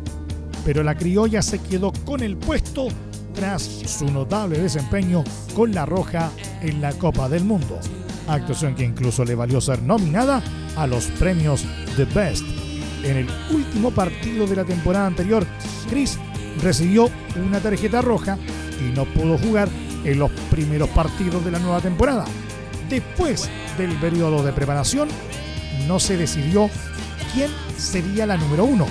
pero 0.63 0.84
la 0.84 0.96
criolla 0.96 1.42
se 1.42 1.58
quedó 1.58 1.92
con 2.06 2.22
el 2.22 2.38
puesto 2.38 2.89
tras 3.34 3.63
su 3.63 4.06
notable 4.06 4.60
desempeño 4.60 5.24
con 5.56 5.74
la 5.74 5.88
Roja 5.88 6.30
en 6.62 6.82
la 6.82 6.94
Copa 6.94 7.27
del 7.30 7.46
Mundo, 7.46 7.80
actuación 8.27 8.75
que 8.75 8.84
incluso 8.84 9.25
le 9.25 9.34
valió 9.34 9.60
ser 9.60 9.82
nominada 9.82 10.44
a 10.75 10.86
los 10.86 11.08
premios 11.08 11.65
The 11.96 12.06
Best. 12.06 12.46
En 13.04 13.18
el 13.18 13.27
último 13.51 13.89
partido 13.89 14.46
de 14.46 14.56
la 14.56 14.65
temporada 14.65 15.08
anterior, 15.08 15.46
Chris 15.89 16.20
recibió 16.62 17.09
una 17.35 17.59
tarjeta 17.59 18.01
roja 18.01 18.38
y 18.79 18.95
no 18.95 19.05
pudo 19.05 19.38
jugar 19.38 19.69
en 20.03 20.19
los 20.19 20.31
primeros 20.51 20.89
partidos 20.89 21.44
de 21.44 21.51
la 21.51 21.59
nueva 21.59 21.81
temporada. 21.81 22.25
Después 22.89 23.50
del 23.77 23.91
periodo 23.94 24.44
de 24.44 24.53
preparación, 24.53 25.09
no 25.87 26.00
se 26.00 26.18
decidió 26.18 26.70
quién 27.33 27.50
sería 27.77 28.25
la 28.25 28.37
número 28.37 28.65
uno. 28.65 28.85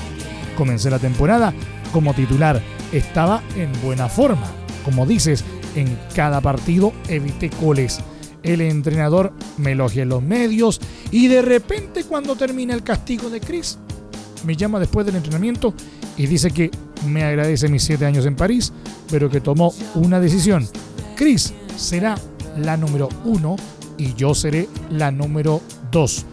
Comencé 0.56 0.90
la 0.90 0.98
temporada 0.98 1.52
como 1.92 2.14
titular, 2.14 2.60
estaba 2.92 3.42
en 3.56 3.70
buena 3.82 4.08
forma. 4.08 4.46
Como 4.84 5.06
dices, 5.06 5.44
en 5.74 5.98
cada 6.14 6.40
partido 6.40 6.92
evité 7.08 7.50
goles. 7.60 8.00
El 8.42 8.60
entrenador 8.60 9.32
me 9.56 9.72
elogia 9.72 10.02
en 10.02 10.10
los 10.10 10.22
medios 10.22 10.80
y 11.10 11.28
de 11.28 11.40
repente 11.40 12.04
cuando 12.04 12.36
termina 12.36 12.74
el 12.74 12.82
castigo 12.82 13.30
de 13.30 13.40
Chris, 13.40 13.78
me 14.44 14.54
llama 14.54 14.78
después 14.78 15.06
del 15.06 15.16
entrenamiento 15.16 15.72
y 16.18 16.26
dice 16.26 16.50
que 16.50 16.70
me 17.06 17.24
agradece 17.24 17.68
mis 17.68 17.82
siete 17.82 18.06
años 18.06 18.26
en 18.26 18.36
París, 18.36 18.72
pero 19.10 19.30
que 19.30 19.40
tomó 19.40 19.74
una 19.94 20.20
decisión. 20.20 20.66
Chris 21.16 21.52
será 21.76 22.16
la 22.56 22.76
número 22.76 23.08
uno 23.24 23.56
y 23.98 24.14
yo 24.14 24.34
seré 24.34 24.68
la 24.90 25.10
número 25.10 25.60
dos. 25.90 26.24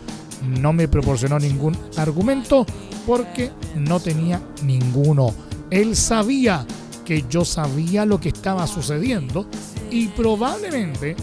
No 0.60 0.74
me 0.74 0.88
proporcionó 0.88 1.40
ningún 1.40 1.78
argumento 1.98 2.66
porque 3.06 3.52
no 3.76 4.00
tenía 4.00 4.42
ninguno. 4.64 5.34
Él 5.70 5.96
sabía 5.96 6.66
que 7.06 7.26
yo 7.30 7.46
sabía 7.46 8.06
lo 8.06 8.20
que 8.20 8.30
estaba 8.30 8.68
sucediendo 8.68 9.46
y 9.90 10.08
probablemente 10.08 11.16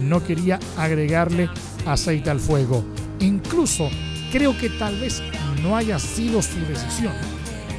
no 0.00 0.22
quería 0.22 0.58
agregarle 0.76 1.48
aceite 1.86 2.30
al 2.30 2.40
fuego. 2.40 2.84
Incluso 3.20 3.88
creo 4.32 4.56
que 4.58 4.70
tal 4.70 5.00
vez 5.00 5.22
no 5.62 5.76
haya 5.76 5.98
sido 5.98 6.42
su 6.42 6.58
decisión, 6.60 7.12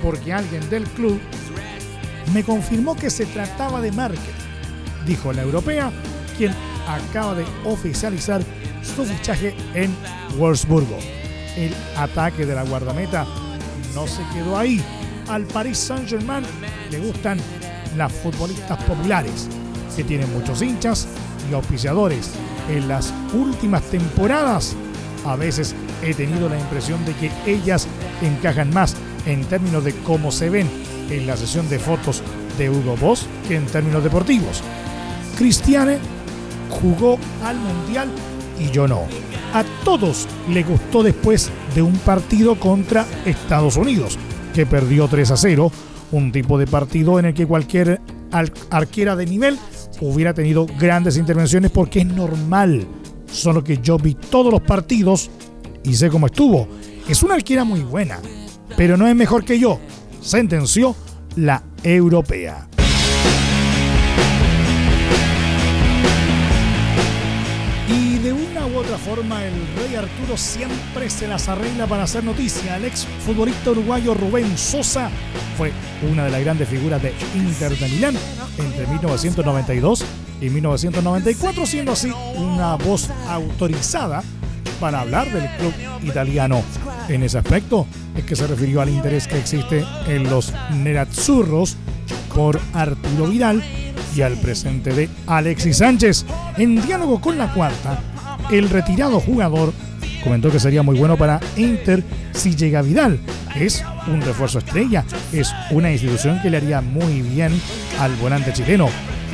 porque 0.08 0.32
alguien 0.32 0.70
del 0.70 0.86
club 0.86 1.20
me 2.34 2.42
confirmó 2.42 2.96
que 2.96 3.10
se 3.10 3.26
trataba 3.26 3.82
de 3.82 3.92
marketing, 3.92 4.32
dijo 5.06 5.34
la 5.34 5.42
europea, 5.42 5.92
quien 6.38 6.54
acaba 6.88 7.36
de 7.36 7.46
oficializar 7.66 8.42
su 8.82 9.04
fichaje 9.04 9.54
en 9.74 9.94
Wolfsburgo. 10.38 10.98
El 11.58 11.74
ataque 11.98 12.46
de 12.46 12.56
la 12.56 12.64
guardameta 12.64 13.28
no 13.94 14.08
se 14.08 14.22
quedó 14.34 14.58
ahí. 14.58 14.82
Al 15.28 15.44
Paris 15.44 15.78
Saint-Germain 15.78 16.46
le 16.90 17.00
gustan 17.00 17.38
las 17.98 18.14
futbolistas 18.14 18.82
populares, 18.86 19.50
que 19.94 20.06
tienen 20.06 20.32
muchos 20.32 20.62
hinchas 20.62 21.06
y 21.52 21.54
auspiciadores. 21.54 22.32
En 22.70 22.88
las 22.88 23.14
últimas 23.34 23.84
temporadas, 23.84 24.74
a 25.26 25.36
veces 25.36 25.76
he 26.02 26.14
tenido 26.14 26.48
la 26.48 26.58
impresión 26.58 27.04
de 27.04 27.14
que 27.16 27.30
ellas 27.46 27.88
encajan 28.22 28.74
más 28.74 28.96
en 29.28 29.44
términos 29.44 29.84
de 29.84 29.94
cómo 29.94 30.32
se 30.32 30.50
ven 30.50 30.68
en 31.12 31.28
la 31.28 31.38
sesión 31.38 31.70
de 31.70 31.78
fotos 31.78 32.24
de 32.58 32.70
Hugo 32.70 32.96
Boss 32.98 33.28
que 33.48 33.56
en 33.56 33.66
términos 33.66 34.04
deportivos. 34.04 34.64
Cristiane 35.38 36.00
jugó 36.70 37.20
al 37.44 37.58
Mundial 37.58 38.10
y 38.60 38.72
yo 38.72 38.88
no. 38.88 39.04
A 39.54 39.64
todos 39.84 40.28
le 40.50 40.64
gustó 40.64 41.04
después 41.04 41.52
de 41.76 41.82
un 41.82 41.94
partido 42.00 42.56
contra 42.56 43.06
Estados 43.26 43.78
Unidos, 43.78 44.18
que 44.54 44.66
perdió 44.66 45.08
3 45.08 45.32
a 45.32 45.38
0, 45.38 45.72
un 46.12 46.32
tipo 46.32 46.58
de 46.58 46.68
partido 46.68 47.20
en 47.20 47.26
el 47.26 47.34
que 47.34 47.46
cualquier 47.46 48.02
arquera 48.70 49.16
de 49.16 49.26
nivel 49.26 49.58
hubiera 50.02 50.34
tenido 50.34 50.66
grandes 50.80 51.18
intervenciones 51.18 51.72
porque 51.72 52.00
es 52.00 52.06
normal. 52.08 52.88
Solo 53.32 53.64
que 53.64 53.78
yo 53.78 53.98
vi 53.98 54.16
todos 54.16 54.52
los 54.52 54.62
partidos 54.62 55.30
y 55.84 55.94
sé 55.94 56.10
cómo 56.10 56.28
estuvo. 56.28 56.68
Es 57.08 57.24
una 57.24 57.36
arquera 57.36 57.64
muy 57.64 57.82
buena, 57.82 58.20
pero 58.76 58.98
no 58.98 59.08
es 59.08 59.16
mejor 59.16 59.46
que 59.46 59.60
yo, 59.60 59.80
sentenció 60.22 60.96
la 61.36 61.64
europea. 61.84 62.68
Y 67.88 68.18
de 68.18 68.34
una 68.34 68.68
u 68.68 68.78
otra 68.78 68.98
forma, 68.98 69.46
el 69.46 69.54
rey 69.78 69.96
Arturo 69.96 70.36
siempre 70.36 71.10
se 71.10 71.28
las 71.28 71.48
arregla 71.48 71.88
para 71.88 72.04
hacer 72.04 72.24
noticia. 72.24 72.78
El 72.78 72.86
ex 72.86 73.08
futbolista 73.26 73.72
uruguayo 73.72 74.14
Rubén 74.14 74.58
Sosa 74.58 75.10
fue 75.58 75.72
una 76.12 76.26
de 76.26 76.32
las 76.32 76.42
grandes 76.42 76.68
figuras 76.68 77.02
de 77.02 77.14
Inter 77.36 77.78
de 77.78 77.88
Milán 77.88 78.16
entre 78.58 78.88
1992 78.88 80.04
y 80.42 80.50
1994, 80.50 81.66
siendo 81.66 81.94
así 81.94 82.12
una 82.36 82.76
voz 82.76 83.10
autorizada 83.28 84.24
para 84.80 85.02
hablar 85.02 85.32
del 85.32 85.50
club 85.58 85.74
italiano. 86.04 86.64
En 87.08 87.24
ese 87.24 87.38
aspecto 87.38 87.88
es 88.16 88.24
que 88.26 88.36
se 88.36 88.48
refirió 88.48 88.82
al 88.82 88.90
interés 88.90 89.28
que 89.28 89.40
existe 89.40 89.86
en 90.08 90.30
los 90.30 90.54
Nerazzurros 90.76 91.78
por 92.34 92.60
Arturo 92.74 93.28
Vidal 93.28 93.64
y 94.16 94.22
al 94.22 94.34
presente 94.34 94.94
de 94.94 95.10
Alexis 95.26 95.78
Sánchez. 95.78 96.26
En 96.58 96.82
diálogo 96.86 97.22
con 97.22 97.38
la 97.38 97.54
cuarta, 97.54 98.00
el 98.52 98.70
retirado 98.70 99.20
jugador 99.20 99.74
comentó 100.24 100.52
que 100.52 100.60
sería 100.60 100.84
muy 100.84 100.98
bueno 100.98 101.18
para 101.18 101.40
Inter 101.56 102.04
si 102.34 102.56
llega 102.56 102.82
Vidal, 102.82 103.20
es 103.56 103.84
un 104.08 104.22
refuerzo 104.22 104.60
estrella, 104.60 105.04
es 105.32 105.54
una 105.72 105.92
institución 105.92 106.40
que 106.42 106.50
le 106.50 106.58
haría 106.58 106.82
muy 106.82 107.22
bien 107.22 107.60
al 108.00 108.14
volante 108.16 108.54
chileno. 108.54 108.90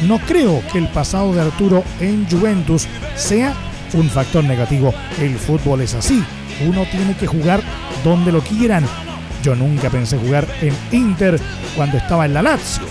No 0.08 0.20
creo 0.20 0.62
que 0.72 0.78
el 0.78 0.88
pasado 0.88 1.34
de 1.34 1.42
Arturo 1.42 1.84
en 2.00 2.28
Juventus 2.30 2.88
sea 3.16 3.54
un 3.94 4.10
factor 4.10 4.44
negativo. 4.44 4.94
El 5.20 5.36
fútbol 5.36 5.82
es 5.82 5.94
así. 5.94 6.24
Uno 6.68 6.86
tiene 6.86 7.16
que 7.16 7.28
jugar 7.28 7.62
donde 8.04 8.32
lo 8.32 8.42
quieran. 8.42 8.86
Yo 9.42 9.56
nunca 9.56 9.90
pensé 9.90 10.18
jugar 10.18 10.48
en 10.62 10.74
Inter 10.92 11.40
cuando 11.76 11.98
estaba 11.98 12.26
en 12.26 12.34
la 12.34 12.42
Lazio. 12.42 12.86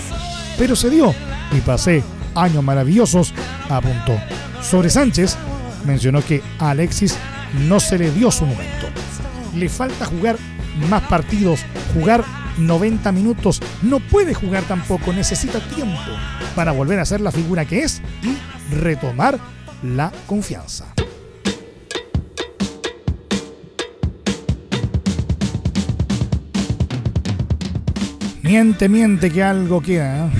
Pero 0.58 0.76
se 0.76 0.90
dio 0.90 1.14
y 1.52 1.60
pasé 1.60 2.02
años 2.34 2.62
maravillosos, 2.62 3.32
apuntó. 3.68 4.18
Sobre 4.60 4.90
Sánchez, 4.90 5.36
mencionó 5.84 6.22
que 6.24 6.42
a 6.58 6.70
Alexis 6.70 7.16
no 7.68 7.80
se 7.80 7.98
le 7.98 8.10
dio 8.10 8.30
su 8.30 8.44
momento. 8.44 8.86
Le 9.54 9.68
falta 9.68 10.06
jugar 10.06 10.36
más 10.88 11.02
partidos, 11.02 11.60
jugar 11.94 12.24
90 12.58 13.12
minutos. 13.12 13.60
No 13.82 14.00
puede 14.00 14.34
jugar 14.34 14.62
tampoco, 14.64 15.12
necesita 15.12 15.60
tiempo 15.60 16.00
para 16.54 16.72
volver 16.72 16.98
a 16.98 17.04
ser 17.04 17.20
la 17.20 17.32
figura 17.32 17.64
que 17.64 17.82
es 17.82 18.02
y 18.22 18.36
retomar 18.74 19.38
la 19.82 20.12
confianza. 20.26 20.86
Miente, 28.52 28.86
miente 28.90 29.30
que 29.30 29.42
algo 29.42 29.80
queda. 29.80 30.26
¿eh? 30.26 30.30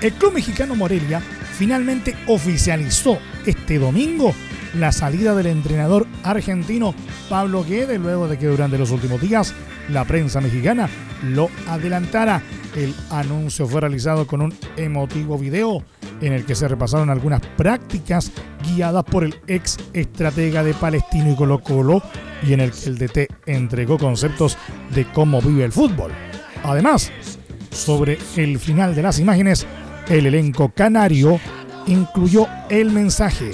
El 0.00 0.12
club 0.12 0.34
mexicano 0.34 0.76
Morelia 0.76 1.20
finalmente 1.58 2.14
oficializó 2.28 3.18
este 3.44 3.80
domingo 3.80 4.32
la 4.74 4.92
salida 4.92 5.34
del 5.34 5.46
entrenador 5.46 6.06
argentino 6.22 6.94
Pablo 7.28 7.64
Guede 7.64 7.98
luego 7.98 8.28
de 8.28 8.38
que 8.38 8.46
durante 8.46 8.78
los 8.78 8.92
últimos 8.92 9.20
días 9.20 9.52
la 9.88 10.04
prensa 10.04 10.40
mexicana 10.40 10.88
lo 11.24 11.50
adelantara. 11.66 12.40
El 12.76 12.94
anuncio 13.10 13.66
fue 13.66 13.80
realizado 13.80 14.28
con 14.28 14.42
un 14.42 14.54
emotivo 14.76 15.36
video 15.36 15.82
en 16.20 16.34
el 16.34 16.44
que 16.44 16.54
se 16.54 16.68
repasaron 16.68 17.10
algunas 17.10 17.40
prácticas 17.56 18.30
guiadas 18.62 19.02
por 19.02 19.24
el 19.24 19.34
ex 19.48 19.76
estratega 19.92 20.62
de 20.62 20.72
Palestino 20.72 21.32
y 21.32 21.34
Colo 21.34 21.58
Colo 21.58 22.00
y 22.46 22.52
en 22.52 22.60
el 22.60 22.70
que 22.70 22.90
el 22.90 22.96
DT 22.96 23.28
entregó 23.46 23.98
conceptos 23.98 24.56
de 24.94 25.04
cómo 25.06 25.42
vive 25.42 25.64
el 25.64 25.72
fútbol. 25.72 26.12
Además, 26.62 27.10
sobre 27.76 28.18
el 28.36 28.58
final 28.58 28.94
de 28.94 29.02
las 29.02 29.18
imágenes, 29.18 29.66
el 30.08 30.26
elenco 30.26 30.70
canario 30.74 31.38
incluyó 31.86 32.48
el 32.68 32.90
mensaje. 32.90 33.52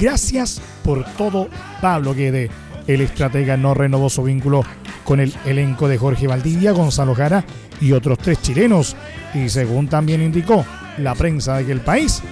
Gracias 0.00 0.60
por 0.84 1.04
todo, 1.14 1.48
Pablo 1.80 2.14
Guede. 2.14 2.50
El 2.86 3.00
estratega 3.00 3.56
no 3.56 3.74
renovó 3.74 4.10
su 4.10 4.24
vínculo 4.24 4.64
con 5.04 5.20
el 5.20 5.32
elenco 5.44 5.88
de 5.88 5.98
Jorge 5.98 6.26
Valdivia, 6.26 6.72
Gonzalo 6.72 7.14
Jara 7.14 7.44
y 7.80 7.92
otros 7.92 8.18
tres 8.18 8.40
chilenos. 8.42 8.96
Y 9.34 9.48
según 9.48 9.88
también 9.88 10.22
indicó 10.22 10.64
la 10.98 11.14
prensa 11.14 11.58
de 11.58 11.66
que 11.66 11.72
el 11.72 11.80
país 11.80 12.22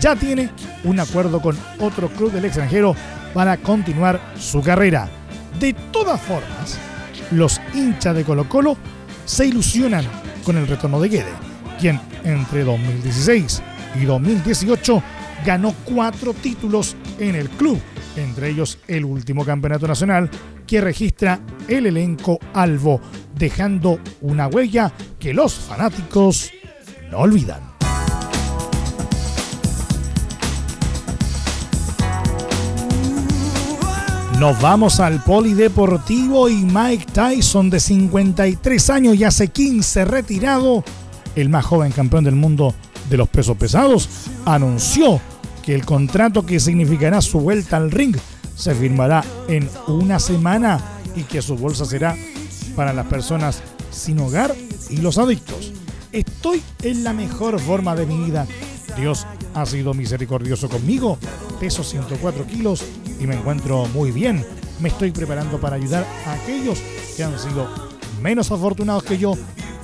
ya 0.00 0.16
tiene 0.16 0.50
un 0.84 0.98
acuerdo 0.98 1.40
con 1.40 1.56
otro 1.78 2.08
club 2.08 2.32
del 2.32 2.44
extranjero 2.44 2.96
para 3.34 3.56
continuar 3.56 4.20
su 4.38 4.62
carrera. 4.62 5.08
De 5.60 5.72
todas 5.92 6.20
formas, 6.20 6.78
los 7.30 7.60
hinchas 7.74 8.16
de 8.16 8.24
Colo 8.24 8.48
Colo 8.48 8.76
se 9.24 9.46
ilusionan 9.46 10.04
con 10.44 10.56
el 10.56 10.66
retorno 10.66 11.00
de 11.00 11.08
Guede, 11.08 11.32
quien 11.80 12.00
entre 12.24 12.64
2016 12.64 13.62
y 14.00 14.04
2018 14.04 15.02
ganó 15.44 15.74
cuatro 15.84 16.34
títulos 16.34 16.96
en 17.18 17.34
el 17.34 17.48
club, 17.50 17.80
entre 18.16 18.50
ellos 18.50 18.78
el 18.88 19.04
último 19.04 19.44
campeonato 19.44 19.86
nacional 19.88 20.30
que 20.66 20.80
registra 20.80 21.40
el 21.68 21.86
elenco 21.86 22.38
Albo, 22.54 23.00
dejando 23.36 24.00
una 24.20 24.46
huella 24.46 24.92
que 25.18 25.34
los 25.34 25.54
fanáticos 25.54 26.50
no 27.10 27.18
olvidan. 27.18 27.71
Nos 34.42 34.60
vamos 34.60 34.98
al 34.98 35.22
polideportivo 35.22 36.48
y 36.48 36.64
Mike 36.64 37.06
Tyson 37.12 37.70
de 37.70 37.78
53 37.78 38.90
años 38.90 39.14
y 39.14 39.22
hace 39.22 39.46
15 39.46 40.04
retirado, 40.04 40.82
el 41.36 41.48
más 41.48 41.64
joven 41.64 41.92
campeón 41.92 42.24
del 42.24 42.34
mundo 42.34 42.74
de 43.08 43.18
los 43.18 43.28
pesos 43.28 43.56
pesados, 43.56 44.08
anunció 44.44 45.20
que 45.62 45.76
el 45.76 45.86
contrato 45.86 46.44
que 46.44 46.58
significará 46.58 47.22
su 47.22 47.38
vuelta 47.38 47.76
al 47.76 47.92
ring 47.92 48.16
se 48.56 48.74
firmará 48.74 49.24
en 49.46 49.70
una 49.86 50.18
semana 50.18 50.80
y 51.14 51.22
que 51.22 51.40
su 51.40 51.56
bolsa 51.56 51.84
será 51.84 52.16
para 52.74 52.92
las 52.92 53.06
personas 53.06 53.62
sin 53.92 54.18
hogar 54.18 54.52
y 54.90 54.96
los 54.96 55.18
adictos. 55.18 55.72
Estoy 56.10 56.60
en 56.82 57.04
la 57.04 57.12
mejor 57.12 57.60
forma 57.60 57.94
de 57.94 58.06
mi 58.06 58.24
vida. 58.24 58.48
Dios 58.96 59.24
ha 59.54 59.64
sido 59.66 59.94
misericordioso 59.94 60.68
conmigo. 60.68 61.16
Peso 61.60 61.84
104 61.84 62.44
kilos 62.48 62.84
y 63.22 63.26
me 63.26 63.36
encuentro 63.36 63.86
muy 63.86 64.10
bien. 64.10 64.44
Me 64.80 64.88
estoy 64.88 65.12
preparando 65.12 65.60
para 65.60 65.76
ayudar 65.76 66.04
a 66.26 66.32
aquellos 66.32 66.80
que 67.16 67.22
han 67.22 67.38
sido 67.38 67.68
menos 68.20 68.50
afortunados 68.50 69.04
que 69.04 69.18
yo 69.18 69.34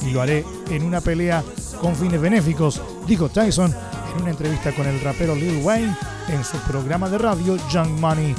y 0.06 0.10
lo 0.10 0.20
haré 0.20 0.44
en 0.70 0.82
una 0.82 1.00
pelea 1.00 1.42
con 1.80 1.94
fines 1.94 2.20
benéficos, 2.20 2.80
dijo 3.06 3.28
Tyson 3.28 3.72
en 4.14 4.22
una 4.22 4.30
entrevista 4.30 4.72
con 4.72 4.86
el 4.86 5.00
rapero 5.00 5.34
Lil 5.34 5.62
Wayne 5.62 5.94
en 6.28 6.44
su 6.44 6.56
programa 6.58 7.08
de 7.08 7.18
radio 7.18 7.56
Young 7.70 7.90
Money. 8.00 8.34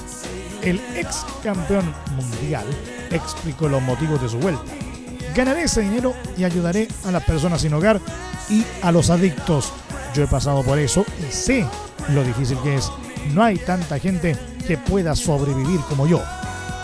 El 0.61 0.81
ex 0.95 1.25
campeón 1.41 1.93
mundial 2.15 2.65
explicó 3.11 3.69
los 3.69 3.81
motivos 3.81 4.21
de 4.21 4.29
su 4.29 4.37
vuelta. 4.37 4.63
Ganaré 5.33 5.63
ese 5.63 5.81
dinero 5.81 6.13
y 6.37 6.43
ayudaré 6.43 6.87
a 7.05 7.11
las 7.11 7.23
personas 7.23 7.61
sin 7.61 7.73
hogar 7.73 8.01
y 8.49 8.65
a 8.81 8.91
los 8.91 9.09
adictos. 9.09 9.71
Yo 10.13 10.23
he 10.23 10.27
pasado 10.27 10.63
por 10.63 10.77
eso 10.77 11.05
y 11.19 11.31
sé 11.31 11.65
lo 12.09 12.23
difícil 12.23 12.57
que 12.63 12.75
es. 12.75 12.91
No 13.33 13.43
hay 13.43 13.57
tanta 13.57 13.99
gente 13.99 14.35
que 14.69 14.77
pueda 14.77 15.15
sobrevivir 15.15 15.79
como 15.89 16.05
yo. 16.05 16.21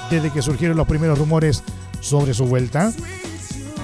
Desde 0.10 0.32
que 0.32 0.42
surgieron 0.42 0.76
los 0.76 0.88
primeros 0.88 1.20
rumores 1.20 1.62
sobre 2.02 2.34
su 2.34 2.48
vuelta, 2.48 2.92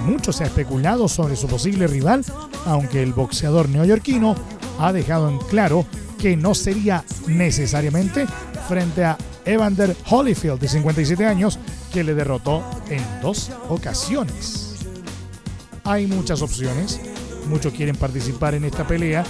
mucho 0.08 0.34
se 0.34 0.44
ha 0.44 0.48
especulado 0.48 1.08
sobre 1.08 1.36
su 1.36 1.46
posible 1.46 1.86
rival, 1.86 2.26
aunque 2.66 3.04
el 3.04 3.14
boxeador 3.14 3.70
neoyorquino 3.70 4.36
ha 4.80 4.92
dejado 4.92 5.30
en 5.30 5.38
claro 5.38 5.86
que 6.18 6.36
no 6.36 6.56
sería 6.56 7.06
necesariamente 7.28 8.26
frente 8.68 9.06
a 9.06 9.20
Evander 9.46 9.96
Holyfield, 10.10 10.60
de 10.60 10.68
57 10.68 11.24
años, 11.28 11.60
que 11.94 12.04
le 12.04 12.16
derrotó 12.16 12.64
en 12.90 13.04
dos 13.22 13.52
ocasiones. 13.70 14.78
Hay 15.84 16.08
muchas 16.08 16.42
opciones, 16.42 17.00
muchos 17.48 17.72
quieren 17.72 17.96
participar 17.96 18.56
en 18.56 18.66
esta 18.66 18.88
pelea 18.88 19.24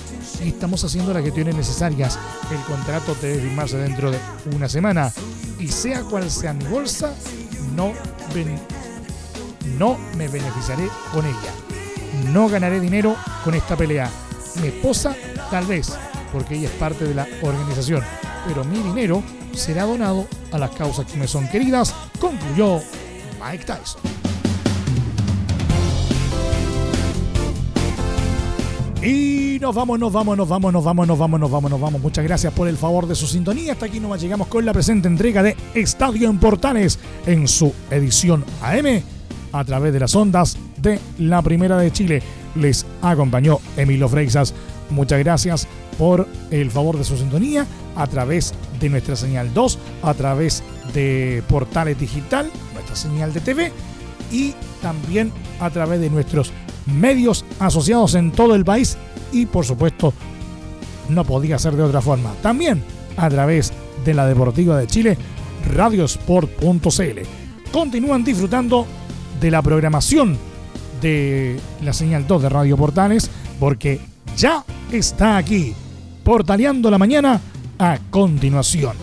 estamos 0.50 0.84
haciendo 0.84 1.14
las 1.14 1.24
gestiones 1.24 1.56
necesarias. 1.56 2.18
El 2.52 2.60
contrato 2.64 3.16
debe 3.22 3.42
firmarse 3.42 3.78
dentro 3.78 4.12
de 4.12 4.20
una 4.56 4.68
semana 4.68 5.12
y 5.60 5.68
sea 5.68 6.02
cual 6.04 6.30
sea 6.30 6.54
mi 6.54 6.66
bolsa, 6.66 7.14
no, 7.76 7.94
no 9.78 9.98
me 10.18 10.28
beneficiaré 10.28 10.88
con 11.14 11.26
ella. 11.26 12.32
No 12.32 12.50
ganaré 12.50 12.80
dinero 12.80 13.16
con 13.44 13.54
esta 13.56 13.76
pelea. 13.76 14.10
Mi 14.62 14.68
esposa 14.68 15.16
tal 15.50 15.66
vez, 15.66 15.94
porque 16.34 16.56
ella 16.56 16.68
es 16.68 16.76
parte 16.76 17.06
de 17.06 17.14
la 17.14 17.28
organización, 17.42 18.04
pero 18.48 18.64
mi 18.64 18.80
dinero 18.80 19.24
será 19.54 19.84
donado 19.84 20.28
a 20.52 20.58
las 20.58 20.72
causas 20.72 21.06
que 21.06 21.18
me 21.18 21.28
son 21.28 21.48
queridas, 21.48 21.94
concluyó 22.20 22.80
Mike 23.40 23.66
Tyson. 23.66 24.11
Y 29.04 29.58
nos 29.60 29.74
vamos, 29.74 29.98
nos 29.98 30.14
vamos, 30.14 30.38
nos 30.38 30.48
vamos, 30.48 30.72
nos 30.72 30.84
vamos, 30.84 31.08
nos 31.08 31.18
vamos, 31.18 31.40
nos 31.40 31.50
vamos, 31.50 31.72
nos 31.72 31.82
vamos. 31.82 32.02
Muchas 32.02 32.24
gracias 32.24 32.54
por 32.54 32.68
el 32.68 32.78
favor 32.78 33.08
de 33.08 33.16
su 33.16 33.26
sintonía. 33.26 33.74
Hasta 33.74 33.88
aquí 33.88 34.00
nomás 34.00 34.22
llegamos 34.22 34.48
con 34.48 34.64
la 34.64 34.74
presente 34.74 35.08
entrega 35.08 35.42
de 35.42 35.58
Estadio 35.74 36.30
en 36.30 36.38
Portales 36.38 37.00
en 37.26 37.48
su 37.48 37.74
edición 37.90 38.46
AM 38.62 39.02
a 39.54 39.66
través 39.66 39.92
de 39.92 40.00
las 40.00 40.16
ondas 40.16 40.56
de 40.78 41.00
la 41.18 41.42
Primera 41.42 41.78
de 41.78 41.92
Chile. 41.92 42.22
Les 42.54 42.86
acompañó 43.02 43.60
Emilio 43.76 44.08
Freixas. 44.08 44.54
Muchas 44.92 45.18
gracias 45.18 45.68
por 45.98 46.28
el 46.52 46.70
favor 46.70 46.96
de 46.96 47.04
su 47.04 47.18
sintonía 47.18 47.66
a 47.96 48.06
través 48.06 48.54
de 48.80 48.90
nuestra 48.90 49.16
señal 49.16 49.52
2, 49.52 49.80
a 50.04 50.14
través 50.14 50.62
de 50.94 51.42
Portales 51.50 52.00
Digital, 52.00 52.52
nuestra 52.74 52.96
señal 52.96 53.34
de 53.34 53.40
TV 53.42 53.72
y 54.32 54.54
también 54.80 55.32
a 55.60 55.72
través 55.72 56.00
de 56.02 56.12
nuestros 56.12 56.52
medios 56.86 57.46
asociados 57.60 58.16
en 58.16 58.32
todo 58.32 58.56
el 58.56 58.66
país 58.66 58.98
y 59.32 59.46
por 59.46 59.66
supuesto 59.66 60.14
no 61.10 61.24
podía 61.26 61.60
ser 61.60 61.76
de 61.76 61.84
otra 61.84 62.02
forma. 62.02 62.34
También 62.42 62.84
a 63.18 63.30
través 63.30 63.72
de 64.06 64.14
la 64.14 64.26
Deportiva 64.26 64.78
de 64.78 64.88
Chile, 64.88 65.18
radiosport.cl. 65.74 67.20
Continúan 67.72 68.24
disfrutando 68.24 68.86
de 69.40 69.52
la 69.52 69.62
programación 69.62 70.38
de 71.02 71.60
la 71.84 71.94
señal 71.94 72.28
2 72.28 72.44
de 72.44 72.50
Radio 72.50 72.78
Portales 72.78 73.30
porque 73.60 74.00
ya 74.38 74.64
está 74.92 75.38
aquí, 75.38 75.74
portaleando 76.24 76.90
la 76.90 76.98
mañana 76.98 77.40
a 77.80 78.00
continuación. 78.10 78.96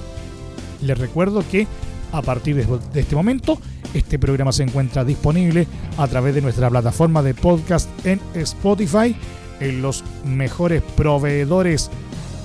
Les 0.83 0.97
recuerdo 0.97 1.45
que 1.49 1.67
a 2.13 2.23
partir 2.23 2.57
de 2.67 3.01
este 3.01 3.17
momento 3.17 3.59
Este 3.95 4.19
programa 4.19 4.53
se 4.53 4.65
encuentra 4.65 5.03
disponible 5.05 5.67
a 5.97 6.07
través 6.07 6.35
de 6.35 6.43
nuestra 6.43 6.69
plataforma 6.69 7.23
de 7.23 7.33
podcast 7.35 7.89
en 8.05 8.21
Spotify, 8.35 9.17
en 9.61 9.81
los 9.83 10.05
mejores 10.25 10.83
proveedores 10.97 11.91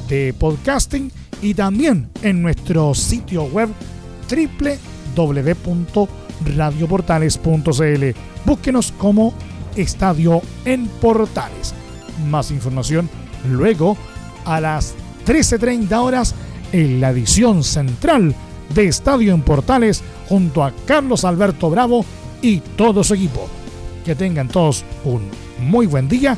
de 0.08 0.34
podcasting 0.38 1.12
y 1.42 1.54
también 1.54 2.10
en 2.22 2.42
nuestro 2.42 2.96
sitio 2.96 3.44
web 3.46 3.70
www.radioportales.cl. 5.16 8.06
Búsquenos 8.46 8.92
como 8.94 9.34
Estadio 9.76 10.42
en 10.66 10.88
Portales. 10.88 11.74
Más 12.30 12.52
información 12.52 13.10
luego 13.50 13.98
a 14.46 14.62
las 14.62 14.94
13.30 15.26 15.92
horas 16.02 16.36
en 16.72 17.02
la 17.02 17.10
edición 17.12 17.64
central 17.64 18.36
de 18.74 18.88
Estadio 18.88 19.34
en 19.34 19.42
Portales 19.42 20.02
junto 20.34 20.64
a 20.64 20.74
Carlos 20.88 21.26
Alberto 21.26 21.70
Bravo 21.70 22.04
y 22.42 22.58
todo 22.60 23.04
su 23.04 23.14
equipo. 23.14 23.48
Que 24.04 24.16
tengan 24.16 24.48
todos 24.48 24.84
un 25.04 25.30
muy 25.60 25.86
buen 25.86 26.10
día 26.10 26.36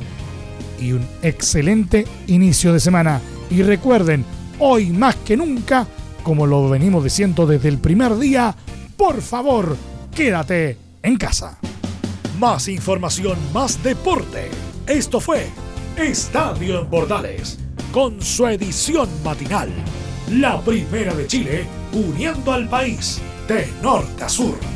y 0.81 0.91
un 0.91 1.07
excelente 1.21 2.05
inicio 2.27 2.73
de 2.73 2.81
semana. 2.81 3.21
Y 3.49 3.63
recuerden, 3.63 4.25
hoy 4.59 4.87
más 4.87 5.15
que 5.15 5.37
nunca, 5.37 5.87
como 6.23 6.45
lo 6.45 6.67
venimos 6.69 7.05
diciendo 7.05 7.47
desde 7.47 7.69
el 7.69 7.77
primer 7.77 8.17
día, 8.17 8.53
por 8.97 9.21
favor, 9.21 9.77
quédate 10.13 10.77
en 11.01 11.15
casa. 11.15 11.57
Más 12.37 12.67
información, 12.67 13.37
más 13.53 13.81
deporte. 13.81 14.49
Esto 14.87 15.21
fue 15.21 15.47
Estadio 15.95 16.81
en 16.81 16.87
Portales, 16.87 17.59
con 17.93 18.21
su 18.21 18.45
edición 18.45 19.07
matinal. 19.23 19.69
La 20.31 20.59
primera 20.59 21.15
de 21.15 21.27
Chile, 21.27 21.65
uniendo 21.93 22.51
al 22.51 22.67
país 22.67 23.21
de 23.47 23.65
norte 23.81 24.21
a 24.21 24.29
sur. 24.29 24.74